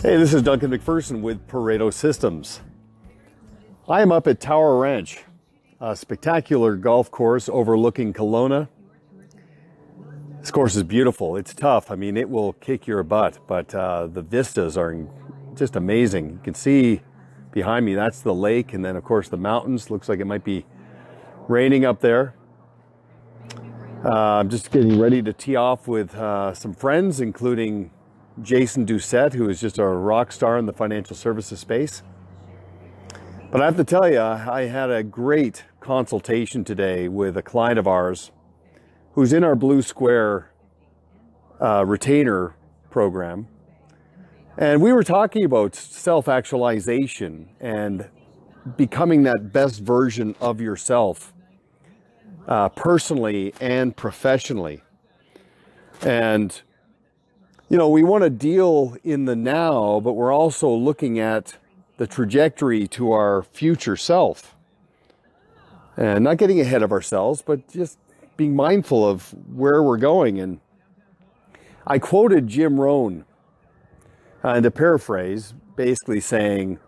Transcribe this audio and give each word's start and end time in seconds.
Hey, 0.00 0.16
this 0.16 0.32
is 0.32 0.42
Duncan 0.42 0.70
MacPherson 0.70 1.22
with 1.22 1.48
Pareto 1.48 1.92
Systems. 1.92 2.60
I 3.88 4.00
am 4.00 4.12
up 4.12 4.28
at 4.28 4.38
Tower 4.38 4.78
Ranch, 4.78 5.24
a 5.80 5.96
spectacular 5.96 6.76
golf 6.76 7.10
course 7.10 7.48
overlooking 7.48 8.12
Kelowna. 8.12 8.68
This 10.38 10.52
course 10.52 10.76
is 10.76 10.84
beautiful. 10.84 11.36
It's 11.36 11.52
tough. 11.52 11.90
I 11.90 11.96
mean, 11.96 12.16
it 12.16 12.30
will 12.30 12.52
kick 12.52 12.86
your 12.86 13.02
butt, 13.02 13.40
but 13.48 13.74
uh, 13.74 14.06
the 14.06 14.22
vistas 14.22 14.76
are 14.76 15.04
just 15.56 15.74
amazing. 15.74 16.30
You 16.30 16.40
can 16.44 16.54
see 16.54 17.00
behind 17.50 17.84
me, 17.84 17.96
that's 17.96 18.20
the 18.20 18.32
lake, 18.32 18.74
and 18.74 18.84
then, 18.84 18.94
of 18.94 19.02
course, 19.02 19.28
the 19.28 19.36
mountains. 19.36 19.90
Looks 19.90 20.08
like 20.08 20.20
it 20.20 20.26
might 20.26 20.44
be 20.44 20.64
raining 21.48 21.84
up 21.84 22.00
there. 22.00 22.36
Uh, 24.04 24.10
I'm 24.14 24.48
just 24.48 24.70
getting 24.70 24.96
ready 25.00 25.22
to 25.22 25.32
tee 25.32 25.56
off 25.56 25.88
with 25.88 26.14
uh, 26.14 26.54
some 26.54 26.72
friends, 26.72 27.20
including 27.20 27.90
Jason 28.42 28.86
Doucette, 28.86 29.34
who 29.34 29.48
is 29.48 29.60
just 29.60 29.78
a 29.78 29.86
rock 29.86 30.32
star 30.32 30.58
in 30.58 30.66
the 30.66 30.72
financial 30.72 31.16
services 31.16 31.60
space. 31.60 32.02
But 33.50 33.62
I 33.62 33.64
have 33.64 33.76
to 33.76 33.84
tell 33.84 34.10
you, 34.10 34.20
I 34.20 34.66
had 34.66 34.90
a 34.90 35.02
great 35.02 35.64
consultation 35.80 36.64
today 36.64 37.08
with 37.08 37.36
a 37.36 37.42
client 37.42 37.78
of 37.78 37.86
ours 37.86 38.30
who's 39.12 39.32
in 39.32 39.42
our 39.42 39.54
Blue 39.54 39.82
Square 39.82 40.52
uh, 41.60 41.84
retainer 41.86 42.54
program. 42.90 43.48
And 44.56 44.82
we 44.82 44.92
were 44.92 45.02
talking 45.02 45.44
about 45.44 45.74
self 45.74 46.28
actualization 46.28 47.48
and 47.60 48.08
becoming 48.76 49.22
that 49.22 49.52
best 49.52 49.80
version 49.80 50.34
of 50.40 50.60
yourself 50.60 51.32
uh, 52.46 52.68
personally 52.70 53.54
and 53.60 53.96
professionally. 53.96 54.82
And, 56.02 56.60
you 57.68 57.76
know, 57.76 57.88
we 57.88 58.02
want 58.02 58.24
to 58.24 58.30
deal 58.30 58.96
in 59.04 59.26
the 59.26 59.36
now, 59.36 60.00
but 60.00 60.14
we're 60.14 60.32
also 60.32 60.70
looking 60.70 61.18
at 61.18 61.58
the 61.98 62.06
trajectory 62.06 62.86
to 62.88 63.12
our 63.12 63.42
future 63.42 63.96
self. 63.96 64.54
And 65.96 66.24
not 66.24 66.38
getting 66.38 66.60
ahead 66.60 66.82
of 66.82 66.92
ourselves, 66.92 67.42
but 67.42 67.68
just 67.68 67.98
being 68.36 68.54
mindful 68.54 69.06
of 69.06 69.34
where 69.52 69.82
we're 69.82 69.98
going. 69.98 70.38
And 70.40 70.60
I 71.86 71.98
quoted 71.98 72.46
Jim 72.46 72.80
Rohn, 72.80 73.24
uh, 74.44 74.50
and 74.50 74.62
to 74.62 74.70
paraphrase, 74.70 75.52
basically 75.76 76.20
saying, 76.20 76.78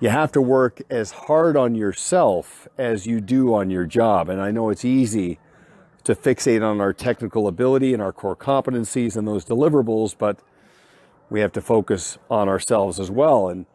you 0.00 0.08
have 0.08 0.32
to 0.32 0.40
work 0.40 0.82
as 0.90 1.10
hard 1.10 1.56
on 1.56 1.74
yourself 1.74 2.66
as 2.76 3.06
you 3.06 3.20
do 3.20 3.54
on 3.54 3.70
your 3.70 3.86
job. 3.86 4.28
And 4.28 4.40
I 4.40 4.50
know 4.50 4.70
it's 4.70 4.84
easy 4.84 5.38
to 6.06 6.14
fixate 6.14 6.62
on 6.62 6.80
our 6.80 6.92
technical 6.92 7.48
ability 7.48 7.92
and 7.92 8.00
our 8.00 8.12
core 8.12 8.36
competencies 8.36 9.16
and 9.16 9.26
those 9.26 9.44
deliverables, 9.44 10.14
but 10.16 10.38
we 11.28 11.40
have 11.40 11.50
to 11.50 11.60
focus 11.60 12.16
on 12.30 12.48
ourselves 12.48 13.00
as 13.00 13.10
well. 13.10 13.48
And 13.48 13.66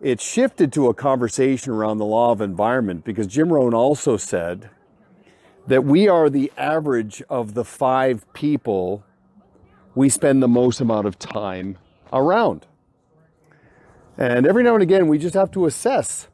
it 0.00 0.20
shifted 0.20 0.72
to 0.72 0.88
a 0.88 0.94
conversation 0.94 1.72
around 1.72 1.98
the 1.98 2.04
law 2.04 2.32
of 2.32 2.40
environment 2.40 3.04
because 3.04 3.28
Jim 3.28 3.52
Rohn 3.52 3.72
also 3.72 4.16
said 4.16 4.68
that 5.68 5.84
we 5.84 6.08
are 6.08 6.28
the 6.28 6.50
average 6.56 7.22
of 7.30 7.54
the 7.54 7.64
five 7.64 8.30
people 8.32 9.04
we 9.94 10.08
spend 10.08 10.42
the 10.42 10.48
most 10.48 10.80
amount 10.80 11.06
of 11.06 11.20
time 11.20 11.78
around. 12.12 12.66
And 14.18 14.44
every 14.44 14.64
now 14.64 14.74
and 14.74 14.82
again, 14.82 15.06
we 15.06 15.18
just 15.18 15.34
have 15.34 15.52
to 15.52 15.66
assess 15.66 16.26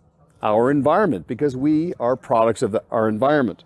our 0.42 0.70
environment 0.70 1.27
because 1.27 1.55
we 1.55 1.92
are 2.01 2.17
products 2.17 2.62
of 2.62 2.73
the, 2.73 2.83
our 2.91 3.07
environment. 3.07 3.64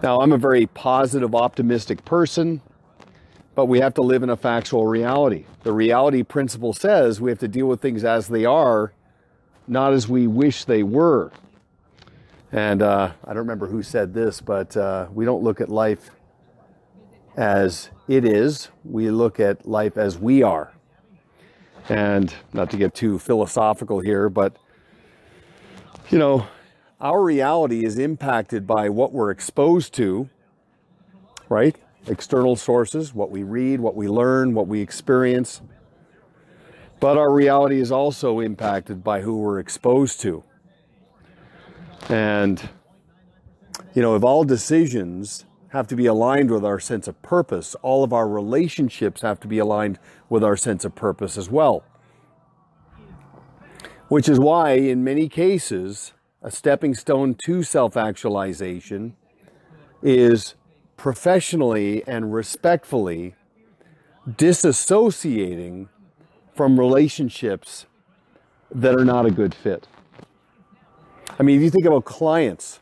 Now, 0.00 0.20
I'm 0.20 0.30
a 0.30 0.38
very 0.38 0.66
positive, 0.66 1.34
optimistic 1.34 2.04
person, 2.04 2.60
but 3.56 3.66
we 3.66 3.80
have 3.80 3.94
to 3.94 4.02
live 4.02 4.22
in 4.22 4.30
a 4.30 4.36
factual 4.36 4.86
reality. 4.86 5.44
The 5.64 5.72
reality 5.72 6.22
principle 6.22 6.72
says 6.72 7.20
we 7.20 7.32
have 7.32 7.40
to 7.40 7.48
deal 7.48 7.66
with 7.66 7.80
things 7.80 8.04
as 8.04 8.28
they 8.28 8.44
are, 8.44 8.92
not 9.66 9.92
as 9.92 10.08
we 10.08 10.28
wish 10.28 10.64
they 10.64 10.84
were. 10.84 11.32
And 12.52 12.80
uh, 12.80 13.10
I 13.24 13.28
don't 13.28 13.38
remember 13.38 13.66
who 13.66 13.82
said 13.82 14.14
this, 14.14 14.40
but 14.40 14.76
uh, 14.76 15.08
we 15.12 15.24
don't 15.24 15.42
look 15.42 15.60
at 15.60 15.68
life 15.68 16.10
as 17.36 17.90
it 18.06 18.24
is, 18.24 18.68
we 18.84 19.10
look 19.10 19.40
at 19.40 19.66
life 19.66 19.96
as 19.96 20.16
we 20.16 20.44
are. 20.44 20.72
And 21.88 22.32
not 22.52 22.70
to 22.70 22.76
get 22.76 22.94
too 22.94 23.18
philosophical 23.18 23.98
here, 23.98 24.28
but 24.28 24.56
you 26.10 26.18
know, 26.18 26.46
our 27.00 27.22
reality 27.22 27.84
is 27.84 27.98
impacted 27.98 28.66
by 28.66 28.88
what 28.88 29.12
we're 29.12 29.30
exposed 29.30 29.94
to, 29.94 30.28
right? 31.48 31.76
External 32.06 32.56
sources, 32.56 33.14
what 33.14 33.30
we 33.30 33.42
read, 33.42 33.80
what 33.80 33.94
we 33.94 34.08
learn, 34.08 34.54
what 34.54 34.66
we 34.66 34.80
experience. 34.80 35.60
But 37.00 37.16
our 37.16 37.32
reality 37.32 37.80
is 37.80 37.92
also 37.92 38.40
impacted 38.40 39.04
by 39.04 39.20
who 39.20 39.36
we're 39.38 39.60
exposed 39.60 40.20
to. 40.22 40.42
And, 42.08 42.68
you 43.94 44.02
know, 44.02 44.16
if 44.16 44.24
all 44.24 44.44
decisions 44.44 45.44
have 45.68 45.86
to 45.86 45.96
be 45.96 46.06
aligned 46.06 46.50
with 46.50 46.64
our 46.64 46.80
sense 46.80 47.06
of 47.08 47.20
purpose. 47.22 47.74
All 47.82 48.02
of 48.02 48.12
our 48.12 48.28
relationships 48.28 49.22
have 49.22 49.38
to 49.40 49.48
be 49.48 49.58
aligned 49.58 49.98
with 50.28 50.42
our 50.42 50.56
sense 50.56 50.84
of 50.84 50.94
purpose 50.94 51.36
as 51.36 51.50
well. 51.50 51.84
Which 54.08 54.28
is 54.28 54.40
why, 54.40 54.72
in 54.72 55.04
many 55.04 55.28
cases, 55.28 56.14
a 56.42 56.50
stepping 56.50 56.94
stone 56.94 57.34
to 57.34 57.62
self 57.62 57.96
actualization 57.96 59.16
is 60.02 60.54
professionally 60.96 62.02
and 62.06 62.32
respectfully 62.32 63.34
disassociating 64.28 65.88
from 66.54 66.78
relationships 66.78 67.86
that 68.70 68.94
are 68.94 69.04
not 69.04 69.26
a 69.26 69.30
good 69.30 69.54
fit. 69.54 69.86
I 71.38 71.42
mean, 71.42 71.56
if 71.56 71.62
you 71.62 71.70
think 71.70 71.86
about 71.86 72.04
clients, 72.04 72.80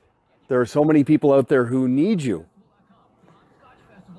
there 0.48 0.60
are 0.60 0.66
so 0.66 0.82
many 0.84 1.04
people 1.04 1.32
out 1.32 1.48
there 1.48 1.66
who 1.66 1.88
need 1.88 2.22
you 2.22 2.46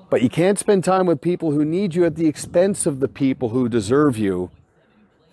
but 0.09 0.21
you 0.21 0.29
can't 0.29 0.57
spend 0.57 0.83
time 0.83 1.05
with 1.05 1.21
people 1.21 1.51
who 1.51 1.65
need 1.65 1.93
you 1.93 2.05
at 2.05 2.15
the 2.15 2.27
expense 2.27 2.85
of 2.85 2.99
the 2.99 3.07
people 3.07 3.49
who 3.49 3.67
deserve 3.67 4.17
you, 4.17 4.49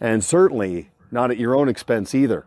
and 0.00 0.24
certainly 0.24 0.90
not 1.10 1.30
at 1.30 1.38
your 1.38 1.54
own 1.54 1.68
expense 1.68 2.14
either. 2.14 2.46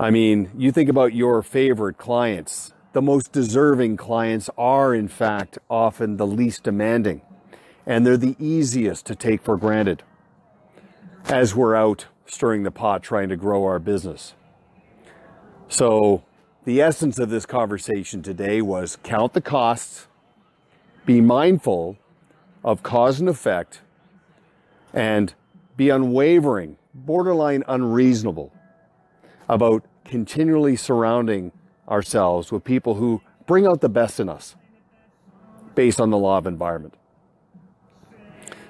I 0.00 0.10
mean, 0.10 0.52
you 0.56 0.70
think 0.70 0.88
about 0.88 1.12
your 1.12 1.42
favorite 1.42 1.98
clients. 1.98 2.72
The 2.92 3.02
most 3.02 3.32
deserving 3.32 3.96
clients 3.96 4.48
are, 4.56 4.94
in 4.94 5.08
fact, 5.08 5.58
often 5.68 6.18
the 6.18 6.26
least 6.26 6.62
demanding, 6.62 7.20
and 7.84 8.06
they're 8.06 8.16
the 8.16 8.36
easiest 8.38 9.06
to 9.06 9.16
take 9.16 9.42
for 9.42 9.56
granted 9.56 10.04
as 11.24 11.54
we're 11.54 11.74
out 11.74 12.06
stirring 12.26 12.62
the 12.62 12.70
pot 12.70 13.02
trying 13.02 13.28
to 13.28 13.36
grow 13.36 13.64
our 13.64 13.80
business. 13.80 14.34
So, 15.66 16.22
the 16.64 16.80
essence 16.80 17.18
of 17.18 17.28
this 17.28 17.44
conversation 17.44 18.22
today 18.22 18.62
was 18.62 18.98
count 19.02 19.32
the 19.32 19.40
costs, 19.40 20.06
be 21.06 21.20
mindful 21.20 21.98
of 22.64 22.84
cause 22.84 23.18
and 23.18 23.28
effect, 23.28 23.80
and 24.92 25.34
be 25.76 25.90
unwavering, 25.90 26.76
borderline 26.94 27.64
unreasonable 27.66 28.52
about 29.48 29.84
continually 30.08 30.74
surrounding 30.74 31.52
ourselves 31.88 32.50
with 32.50 32.64
people 32.64 32.94
who 32.94 33.20
bring 33.46 33.66
out 33.66 33.80
the 33.80 33.88
best 33.88 34.18
in 34.18 34.28
us 34.28 34.56
based 35.74 36.00
on 36.00 36.10
the 36.10 36.18
law 36.18 36.38
of 36.38 36.46
environment. 36.46 36.94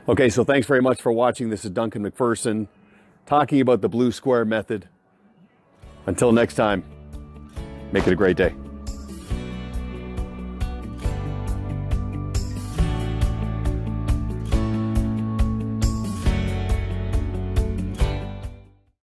Okay, 0.09 0.29
so 0.29 0.45
thanks 0.45 0.67
very 0.67 0.83
much 0.83 1.01
for 1.01 1.13
watching. 1.13 1.49
This 1.49 1.65
is 1.65 1.71
Duncan 1.71 2.03
MacPherson 2.03 2.69
talking 3.25 3.61
about 3.61 3.81
the 3.81 3.89
Blue 3.89 4.11
Square 4.11 4.47
Method. 4.47 4.89
Until 6.07 6.33
next 6.33 6.55
time. 6.55 6.83
Make 7.93 8.07
it 8.07 8.13
a 8.13 8.17
great 8.17 8.37
day. 8.37 8.55